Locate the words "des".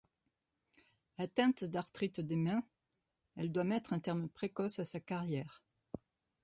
2.21-2.35